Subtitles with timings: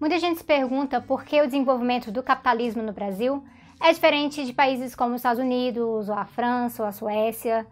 [0.00, 3.44] Muita gente se pergunta por que o desenvolvimento do capitalismo no Brasil
[3.78, 7.66] é diferente de países como os Estados Unidos, ou a França, ou a Suécia.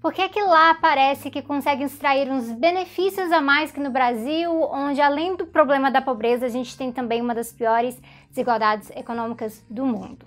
[0.00, 4.50] Por que, que lá parece que consegue extrair uns benefícios a mais que no Brasil,
[4.72, 8.00] onde além do problema da pobreza, a gente tem também uma das piores
[8.30, 10.24] desigualdades econômicas do mundo?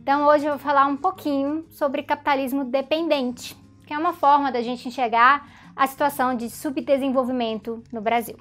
[0.00, 3.56] Então hoje eu vou falar um pouquinho sobre capitalismo dependente,
[3.86, 8.36] que é uma forma da gente enxergar a situação de subdesenvolvimento no Brasil.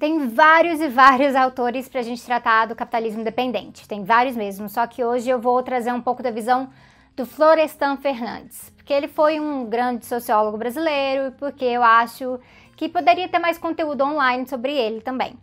[0.00, 3.86] Tem vários e vários autores para a gente tratar do capitalismo dependente.
[3.86, 6.70] Tem vários mesmo, só que hoje eu vou trazer um pouco da visão
[7.14, 12.40] do Florestan Fernandes, porque ele foi um grande sociólogo brasileiro e porque eu acho
[12.78, 15.34] que poderia ter mais conteúdo online sobre ele também.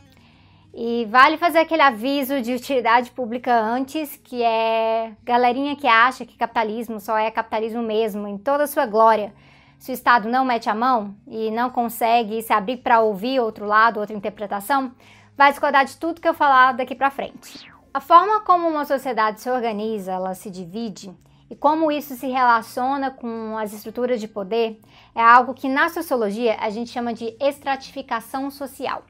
[0.73, 6.35] E vale fazer aquele aviso de utilidade pública antes, que é galerinha que acha que
[6.35, 9.31] capitalismo só é capitalismo mesmo, em toda a sua glória
[9.77, 13.65] se o Estado não mete a mão e não consegue se abrir para ouvir outro
[13.65, 14.91] lado, outra interpretação,
[15.35, 17.71] vai discordar de tudo que eu falar daqui para frente.
[17.93, 21.15] A forma como uma sociedade se organiza, ela se divide,
[21.49, 24.81] e como isso se relaciona com as estruturas de poder
[25.15, 29.03] é algo que na sociologia a gente chama de estratificação social.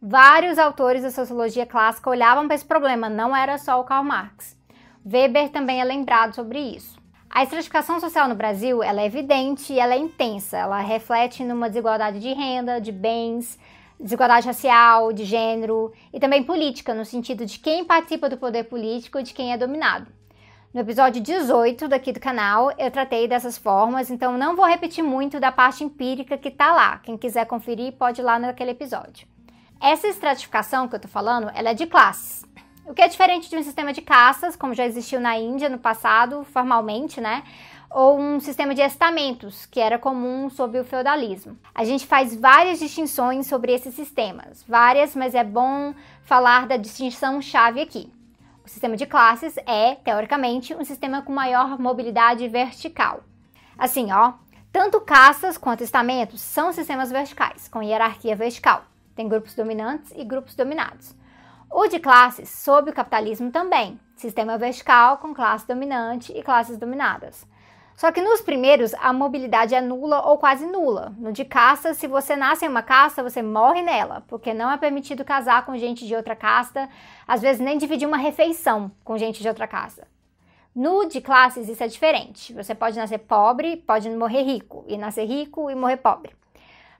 [0.00, 4.56] Vários autores da sociologia clássica olhavam para esse problema, não era só o Karl Marx.
[5.04, 6.96] Weber também é lembrado sobre isso.
[7.36, 10.56] A estratificação social no Brasil ela é evidente e ela é intensa.
[10.56, 13.58] Ela reflete numa desigualdade de renda, de bens,
[14.00, 19.18] desigualdade racial, de gênero e também política, no sentido de quem participa do poder político
[19.18, 20.10] e de quem é dominado.
[20.72, 25.38] No episódio 18 daqui do canal, eu tratei dessas formas, então não vou repetir muito
[25.38, 27.00] da parte empírica que tá lá.
[27.00, 29.28] Quem quiser conferir, pode ir lá naquele episódio.
[29.78, 32.46] Essa estratificação que eu tô falando, ela é de classes
[32.86, 35.78] o que é diferente de um sistema de caças, como já existiu na Índia no
[35.78, 37.42] passado, formalmente, né?
[37.90, 41.58] Ou um sistema de estamentos, que era comum sob o feudalismo.
[41.74, 47.42] A gente faz várias distinções sobre esses sistemas, várias, mas é bom falar da distinção
[47.42, 48.12] chave aqui.
[48.64, 53.22] O sistema de classes é, teoricamente, um sistema com maior mobilidade vertical.
[53.78, 54.34] Assim, ó,
[54.72, 58.84] tanto caças quanto estamentos são sistemas verticais, com hierarquia vertical.
[59.14, 61.14] Tem grupos dominantes e grupos dominados.
[61.78, 67.46] O de classes, sob o capitalismo também, sistema vertical com classe dominante e classes dominadas.
[67.94, 71.12] Só que nos primeiros a mobilidade é nula ou quase nula.
[71.18, 74.78] No de caça, se você nasce em uma casta, você morre nela, porque não é
[74.78, 76.88] permitido casar com gente de outra casta,
[77.28, 80.08] às vezes nem dividir uma refeição com gente de outra casta.
[80.74, 82.54] No de classes isso é diferente.
[82.54, 86.34] Você pode nascer pobre, pode morrer rico, e nascer rico e morrer pobre.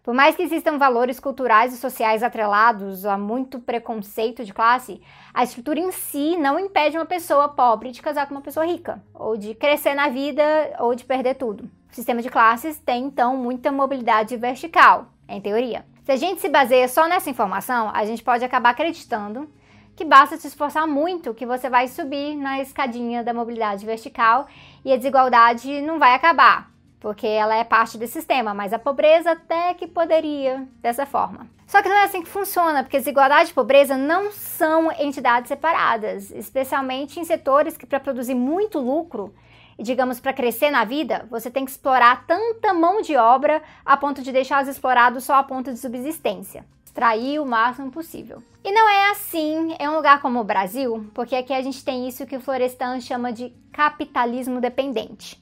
[0.07, 5.03] Por mais que existam valores culturais e sociais atrelados a muito preconceito de classe,
[5.35, 9.03] a estrutura em si não impede uma pessoa pobre de casar com uma pessoa rica,
[9.13, 10.45] ou de crescer na vida,
[10.79, 11.69] ou de perder tudo.
[11.91, 15.85] O sistema de classes tem então muita mobilidade vertical, em teoria.
[16.05, 19.51] Se a gente se baseia só nessa informação, a gente pode acabar acreditando
[19.97, 24.47] que basta se esforçar muito que você vai subir na escadinha da mobilidade vertical
[24.85, 29.33] e a desigualdade não vai acabar porque ela é parte do sistema, mas a pobreza
[29.33, 31.47] até que poderia dessa forma.
[31.67, 36.31] Só que não é assim que funciona, porque desigualdade e pobreza não são entidades separadas,
[36.31, 39.35] especialmente em setores que para produzir muito lucro
[39.79, 43.97] e digamos para crescer na vida, você tem que explorar tanta mão de obra a
[43.97, 46.65] ponto de deixar os explorados só a ponto de subsistência.
[46.85, 48.43] Extrair o máximo possível.
[48.65, 52.09] E não é assim em um lugar como o Brasil, porque aqui a gente tem
[52.09, 55.39] isso que o Florestan chama de capitalismo dependente.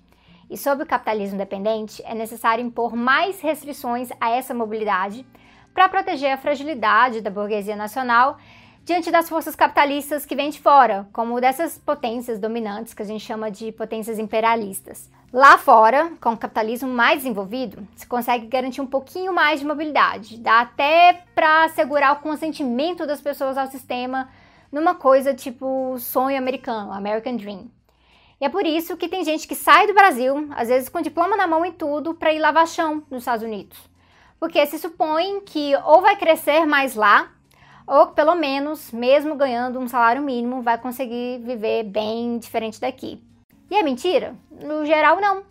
[0.51, 5.27] E sobre o capitalismo dependente, é necessário impor mais restrições a essa mobilidade
[5.73, 8.39] para proteger a fragilidade da burguesia nacional
[8.85, 13.25] diante das forças capitalistas que vêm de fora, como dessas potências dominantes que a gente
[13.25, 15.11] chama de potências imperialistas.
[15.33, 20.39] Lá fora, com o capitalismo mais desenvolvido, se consegue garantir um pouquinho mais de mobilidade,
[20.39, 24.29] dá até para assegurar o consentimento das pessoas ao sistema
[24.71, 27.71] numa coisa tipo sonho americano, American Dream.
[28.41, 31.37] E é por isso que tem gente que sai do Brasil, às vezes com diploma
[31.37, 33.79] na mão e tudo, para ir lavar chão nos Estados Unidos.
[34.39, 37.31] Porque se supõe que ou vai crescer mais lá,
[37.87, 43.23] ou pelo menos, mesmo ganhando um salário mínimo, vai conseguir viver bem diferente daqui.
[43.71, 44.35] E é mentira?
[44.51, 45.43] No geral, não.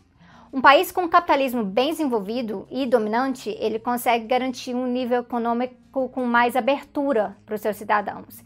[0.52, 6.26] Um país com capitalismo bem desenvolvido e dominante, ele consegue garantir um nível econômico com
[6.26, 8.44] mais abertura para os seus cidadãos.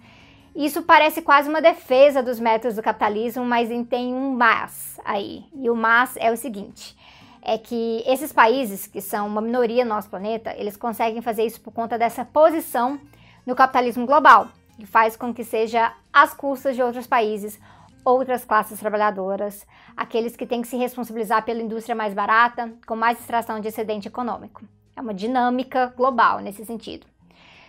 [0.57, 5.45] Isso parece quase uma defesa dos métodos do capitalismo, mas tem um mas aí.
[5.53, 6.97] E o mas é o seguinte:
[7.43, 11.61] é que esses países, que são uma minoria no nosso planeta, eles conseguem fazer isso
[11.61, 12.99] por conta dessa posição
[13.45, 14.47] no capitalismo global,
[14.79, 17.59] que faz com que seja às custas de outros países
[18.03, 23.19] outras classes trabalhadoras, aqueles que têm que se responsabilizar pela indústria mais barata, com mais
[23.19, 24.63] extração de excedente econômico.
[24.95, 27.05] É uma dinâmica global nesse sentido.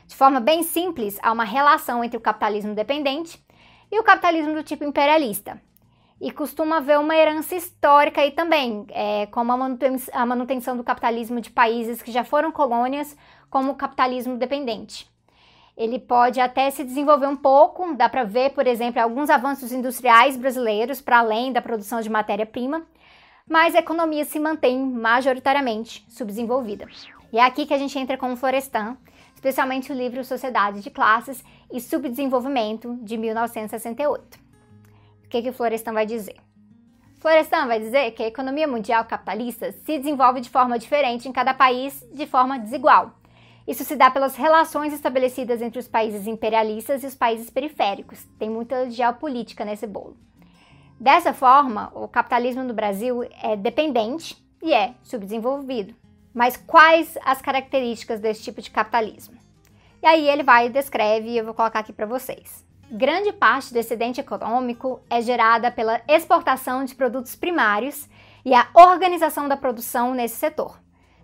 [0.08, 3.38] De forma bem simples, há uma relação entre o capitalismo dependente
[3.92, 5.60] e o capitalismo do tipo imperialista.
[6.18, 11.50] E costuma haver uma herança histórica aí também, é, como a manutenção do capitalismo de
[11.50, 13.14] países que já foram colônias,
[13.50, 15.08] como o capitalismo dependente.
[15.76, 20.38] Ele pode até se desenvolver um pouco, dá para ver, por exemplo, alguns avanços industriais
[20.38, 22.84] brasileiros para além da produção de matéria-prima,
[23.46, 26.88] mas a economia se mantém majoritariamente subdesenvolvida.
[27.30, 28.96] E é aqui que a gente entra com o Florestan,
[29.38, 34.36] especialmente o livro Sociedade de Classes e Subdesenvolvimento, de 1968.
[35.24, 36.34] O que, que Florestan vai dizer?
[37.20, 41.54] Florestan vai dizer que a economia mundial capitalista se desenvolve de forma diferente em cada
[41.54, 43.12] país, de forma desigual.
[43.64, 48.24] Isso se dá pelas relações estabelecidas entre os países imperialistas e os países periféricos.
[48.40, 50.16] Tem muita geopolítica nesse bolo.
[50.98, 55.94] Dessa forma, o capitalismo no Brasil é dependente e é subdesenvolvido.
[56.34, 59.36] Mas quais as características desse tipo de capitalismo?
[60.02, 62.64] E aí ele vai e descreve, e eu vou colocar aqui para vocês.
[62.90, 68.08] Grande parte do excedente econômico é gerada pela exportação de produtos primários
[68.44, 70.78] e a organização da produção nesse setor.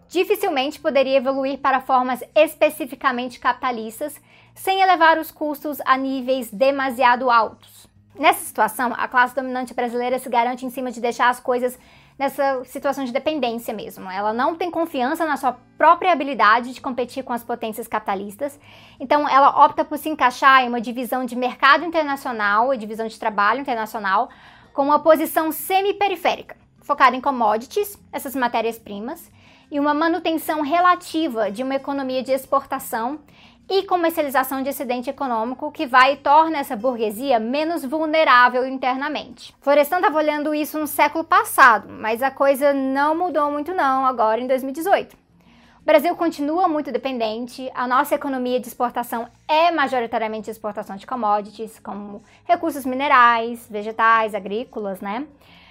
[0.09, 4.21] Dificilmente poderia evoluir para formas especificamente capitalistas
[4.55, 7.89] sem elevar os custos a níveis demasiado altos.
[8.15, 11.79] Nessa situação, a classe dominante brasileira se garante em cima de deixar as coisas
[12.19, 14.11] nessa situação de dependência mesmo.
[14.11, 18.59] Ela não tem confiança na sua própria habilidade de competir com as potências capitalistas,
[19.01, 23.19] então ela opta por se encaixar em uma divisão de mercado internacional e divisão de
[23.19, 24.29] trabalho internacional
[24.73, 29.31] com uma posição semi-periférica, focada em commodities, essas matérias-primas,
[29.71, 33.21] e uma manutenção relativa de uma economia de exportação
[33.69, 39.55] e comercialização de excedente econômico que vai e torna essa burguesia menos vulnerável internamente.
[39.61, 44.41] Florestan estava olhando isso no século passado, mas a coisa não mudou muito não agora
[44.41, 45.15] em 2018.
[45.15, 51.79] O Brasil continua muito dependente, a nossa economia de exportação é majoritariamente exportação de commodities,
[51.79, 55.27] como recursos minerais, vegetais, agrícolas, né?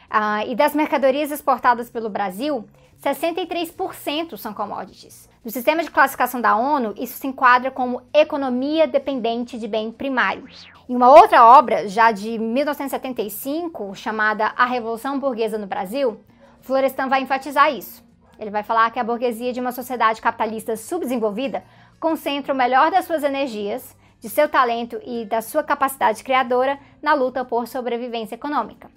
[0.07, 2.63] Ah, e das mercadorias exportadas pelo Brasil,
[3.03, 5.27] 63% são commodities.
[5.43, 10.47] No sistema de classificação da ONU, isso se enquadra como economia dependente de bem primário.
[10.87, 16.23] Em uma outra obra, já de 1975, chamada A Revolução Burguesa no Brasil,
[16.61, 18.01] Florestan vai enfatizar isso.
[18.39, 21.61] Ele vai falar que a burguesia de uma sociedade capitalista subdesenvolvida
[21.99, 27.13] concentra o melhor das suas energias, de seu talento e da sua capacidade criadora na
[27.13, 28.89] luta por sobrevivência econômica.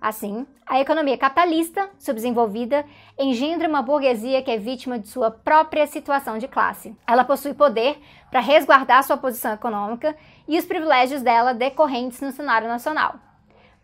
[0.00, 2.86] Assim, a economia capitalista, subdesenvolvida,
[3.18, 6.96] engendra uma burguesia que é vítima de sua própria situação de classe.
[7.06, 8.00] Ela possui poder
[8.30, 10.16] para resguardar sua posição econômica
[10.48, 13.16] e os privilégios dela decorrentes no cenário nacional.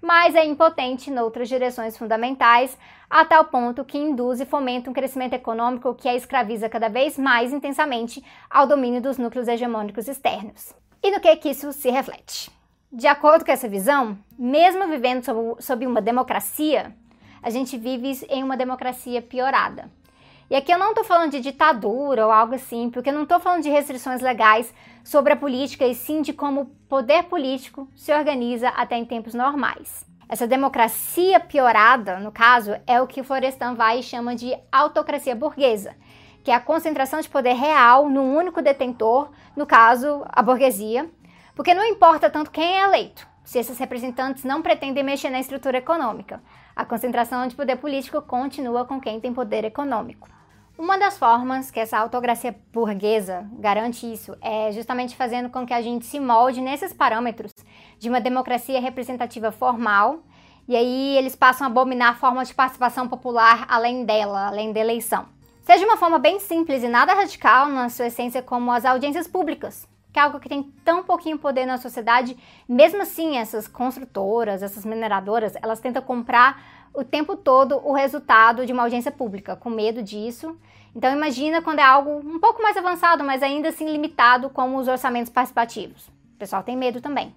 [0.00, 2.78] Mas é impotente em outras direções fundamentais,
[3.10, 7.18] a tal ponto que induz e fomenta um crescimento econômico que a escraviza cada vez
[7.18, 10.74] mais intensamente ao domínio dos núcleos hegemônicos externos.
[11.02, 12.55] E no que, que isso se reflete?
[12.96, 16.96] De acordo com essa visão, mesmo vivendo sob, sob uma democracia,
[17.42, 19.90] a gente vive em uma democracia piorada.
[20.48, 23.38] E aqui eu não estou falando de ditadura ou algo assim, porque eu não estou
[23.38, 24.72] falando de restrições legais
[25.04, 29.34] sobre a política, e sim de como o poder político se organiza até em tempos
[29.34, 30.06] normais.
[30.26, 35.94] Essa democracia piorada, no caso, é o que Florestan vai e chama de autocracia burguesa,
[36.42, 41.10] que é a concentração de poder real num único detentor, no caso, a burguesia,
[41.56, 45.78] porque não importa tanto quem é eleito, se esses representantes não pretendem mexer na estrutura
[45.78, 46.42] econômica.
[46.76, 50.28] A concentração de poder político continua com quem tem poder econômico.
[50.78, 55.80] Uma das formas que essa autocracia burguesa garante isso é justamente fazendo com que a
[55.80, 57.52] gente se molde nesses parâmetros
[57.98, 60.18] de uma democracia representativa formal,
[60.68, 65.24] e aí eles passam a abominar formas de participação popular além dela, além da eleição.
[65.62, 69.88] Seja uma forma bem simples e nada radical na sua essência como as audiências públicas,
[70.16, 72.34] que é algo que tem tão pouquinho poder na sociedade,
[72.66, 78.72] mesmo assim essas construtoras, essas mineradoras, elas tentam comprar o tempo todo o resultado de
[78.72, 80.58] uma audiência pública, com medo disso.
[80.94, 84.88] Então imagina quando é algo um pouco mais avançado, mas ainda assim limitado, como os
[84.88, 86.08] orçamentos participativos.
[86.08, 87.34] O pessoal tem medo também.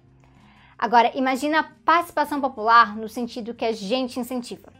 [0.78, 4.72] Agora, imagina a participação popular no sentido que a gente incentiva.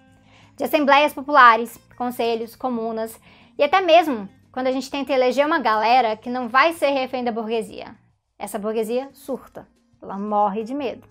[0.56, 3.20] De assembleias populares, conselhos, comunas
[3.58, 7.22] e até mesmo quando a gente tenta eleger uma galera que não vai ser refém
[7.22, 7.94] da burguesia.
[8.38, 9.66] Essa burguesia surta,
[10.02, 11.06] ela morre de medo.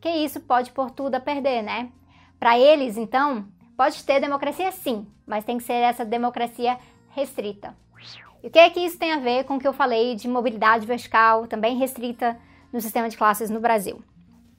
[0.00, 1.90] Que isso pode pôr tudo a perder, né?
[2.38, 3.46] Para eles, então,
[3.76, 6.78] pode ter democracia sim, mas tem que ser essa democracia
[7.10, 7.76] restrita.
[8.42, 10.28] E o que é que isso tem a ver com o que eu falei de
[10.28, 12.38] mobilidade vertical, também restrita
[12.72, 14.02] no sistema de classes no Brasil?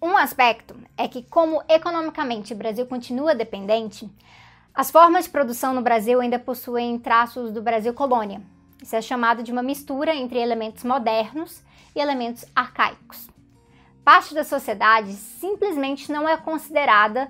[0.01, 4.09] Um aspecto é que, como economicamente o Brasil continua dependente,
[4.79, 8.41] as formas de produção no Brasil ainda possuem traços do Brasil colônia.
[8.81, 11.61] Isso é chamado de uma mistura entre elementos modernos
[11.93, 13.27] e elementos arcaicos.
[14.05, 17.29] Parte da sociedade simplesmente não é considerada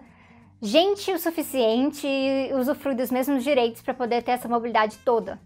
[0.61, 5.39] gente o suficiente e usufrui dos mesmos direitos para poder ter essa mobilidade toda.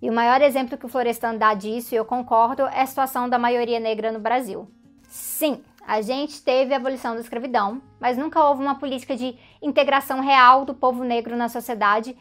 [0.00, 3.28] E o maior exemplo que o Florestan dá disso, e eu concordo, é a situação
[3.28, 4.66] da maioria negra no Brasil.
[5.10, 10.20] Sim, a gente teve a abolição da escravidão, mas nunca houve uma política de integração
[10.20, 12.16] real do povo negro na sociedade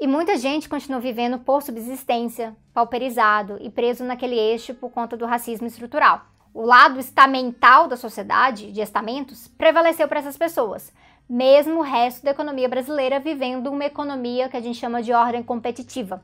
[0.00, 5.26] e muita gente continua vivendo por subsistência, pauperizado e preso naquele eixo por conta do
[5.26, 6.22] racismo estrutural.
[6.52, 10.92] O lado estamental da sociedade, de estamentos, prevaleceu para essas pessoas,
[11.28, 15.42] mesmo o resto da economia brasileira vivendo uma economia que a gente chama de ordem
[15.42, 16.22] competitiva.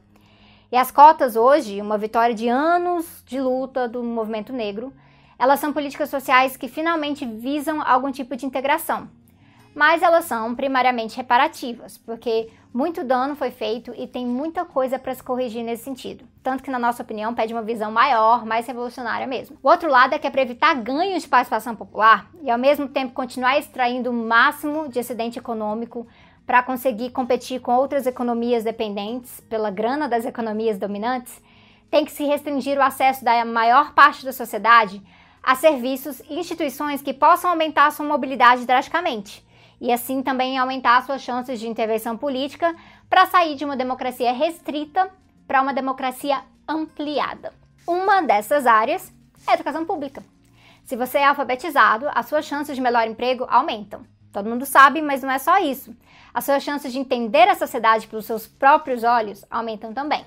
[0.70, 4.92] E as cotas hoje, uma vitória de anos de luta do movimento negro,
[5.40, 9.08] elas são políticas sociais que finalmente visam algum tipo de integração.
[9.74, 15.14] Mas elas são primariamente reparativas, porque muito dano foi feito e tem muita coisa para
[15.14, 16.26] se corrigir nesse sentido.
[16.42, 19.56] Tanto que, na nossa opinião, pede uma visão maior, mais revolucionária mesmo.
[19.62, 22.86] O outro lado é que é para evitar ganhos de participação popular e, ao mesmo
[22.88, 26.06] tempo, continuar extraindo o máximo de excedente econômico
[26.44, 31.40] para conseguir competir com outras economias dependentes pela grana das economias dominantes,
[31.90, 35.02] tem que se restringir o acesso da maior parte da sociedade
[35.42, 39.44] a serviços e instituições que possam aumentar sua mobilidade drasticamente
[39.80, 42.74] e assim também aumentar suas chances de intervenção política
[43.08, 45.10] para sair de uma democracia restrita
[45.46, 47.52] para uma democracia ampliada.
[47.86, 49.12] Uma dessas áreas
[49.48, 50.22] é a educação pública.
[50.84, 54.04] Se você é alfabetizado, as suas chances de melhor emprego aumentam.
[54.32, 55.96] Todo mundo sabe, mas não é só isso.
[56.32, 60.24] As suas chances de entender a sociedade pelos seus próprios olhos aumentam também.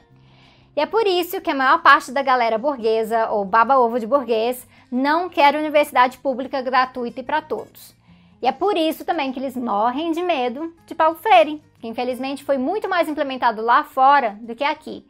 [0.75, 4.67] E é por isso que a maior parte da galera burguesa, ou baba-ovo de burguês,
[4.91, 7.95] não quer universidade pública gratuita e para todos.
[8.41, 12.43] E é por isso também que eles morrem de medo de Paulo Freire, que infelizmente
[12.43, 15.05] foi muito mais implementado lá fora do que aqui.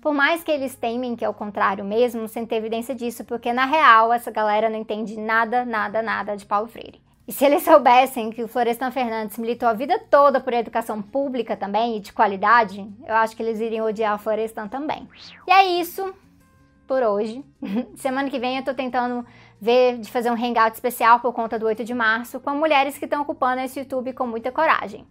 [0.00, 3.52] Por mais que eles temem que é o contrário mesmo, sem ter evidência disso, porque
[3.52, 7.00] na real essa galera não entende nada, nada, nada de Paulo Freire.
[7.28, 11.54] E se eles soubessem que o Florestan Fernandes militou a vida toda por educação pública
[11.54, 15.06] também e de qualidade, eu acho que eles iriam odiar o Florestan também.
[15.46, 16.14] E é isso
[16.86, 17.44] por hoje.
[17.96, 19.26] Semana que vem eu tô tentando
[19.60, 23.04] ver de fazer um hangout especial por conta do 8 de março com mulheres que
[23.04, 25.06] estão ocupando esse YouTube com muita coragem.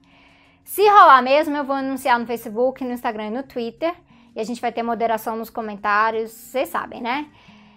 [0.63, 3.93] Se rolar mesmo, eu vou anunciar no Facebook, no Instagram e no Twitter.
[4.35, 7.27] E a gente vai ter moderação nos comentários, vocês sabem, né?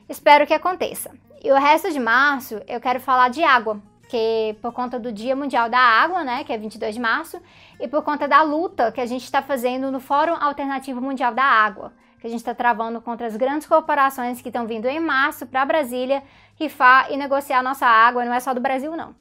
[0.08, 1.10] Espero que aconteça.
[1.44, 3.80] E o resto de março eu quero falar de água,
[4.10, 7.40] que por conta do Dia Mundial da Água, né, que é 22 de março,
[7.78, 11.44] e por conta da luta que a gente está fazendo no Fórum Alternativo Mundial da
[11.44, 15.46] Água, que a gente está travando contra as grandes corporações que estão vindo em março
[15.46, 16.24] para Brasília
[16.56, 19.14] rifar e negociar nossa água, não é só do Brasil, não.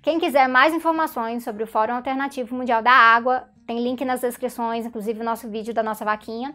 [0.00, 4.86] Quem quiser mais informações sobre o Fórum Alternativo Mundial da Água, tem link nas descrições,
[4.86, 6.54] inclusive o nosso vídeo da nossa vaquinha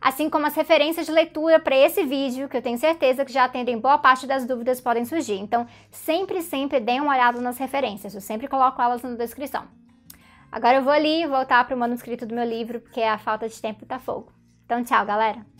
[0.00, 3.44] assim como as referências de leitura para esse vídeo, que eu tenho certeza que já
[3.44, 5.38] atendem boa parte das dúvidas que podem surgir.
[5.38, 9.64] Então, sempre, sempre deem uma olhada nas referências, eu sempre coloco elas na descrição.
[10.50, 13.60] Agora eu vou ali voltar para o manuscrito do meu livro, porque a falta de
[13.60, 14.32] tempo tá fogo.
[14.64, 15.57] Então, tchau, galera!